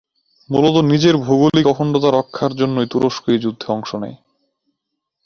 [0.49, 4.17] মূলত নিজের ভৌগোলিক অখণ্ডতা রক্ষার জন্যই তুরস্ক এ যুদ্ধে অংশ নেয়।